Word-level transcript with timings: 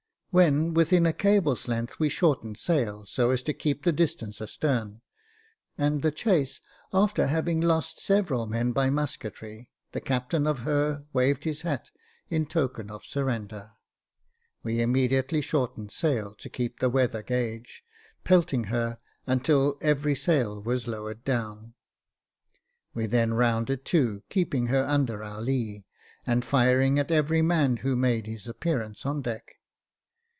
When 0.33 0.73
within 0.73 1.05
a 1.05 1.11
cable's 1.11 1.67
length 1.67 1.99
we 1.99 2.07
shortened 2.07 2.57
sail, 2.57 3.05
so 3.05 3.31
as 3.31 3.43
to 3.43 3.53
keep 3.53 3.79
at 3.79 3.83
that 3.87 3.91
distance 3.97 4.41
astern, 4.41 5.01
and 5.77 6.01
the 6.01 6.09
chase, 6.13 6.61
after 6.93 7.27
having 7.27 7.59
lost 7.59 7.99
several 7.99 8.47
men 8.47 8.71
by 8.71 8.89
musketry, 8.89 9.69
the 9.91 9.99
captain 9.99 10.47
of 10.47 10.59
her 10.59 11.03
waved 11.11 11.43
his 11.43 11.63
hat 11.63 11.89
in 12.29 12.45
token 12.45 12.89
of 12.89 13.03
surrender. 13.03 13.71
We 14.63 14.79
immediately 14.81 15.41
shortened 15.41 15.91
sail 15.91 16.33
to 16.35 16.49
keep 16.49 16.79
the 16.79 16.89
weather 16.89 17.23
gage, 17.23 17.83
pelt 18.23 18.53
ing 18.53 18.63
her 18.67 18.99
until 19.27 19.77
every 19.81 20.15
sail 20.15 20.63
was 20.63 20.87
lowered 20.87 21.25
down: 21.25 21.73
we 22.93 23.05
then 23.05 23.33
rounded 23.33 23.83
to, 23.87 24.23
keeping 24.29 24.67
her 24.67 24.85
under 24.85 25.25
our 25.25 25.41
lee, 25.41 25.83
and 26.25 26.45
firing 26.45 26.99
at 26.99 27.11
every 27.11 27.41
man 27.41 27.75
who 27.75 27.97
made 27.97 28.27
his 28.27 28.47
appearance 28.47 29.05
on 29.05 29.21
deck. 29.21 29.55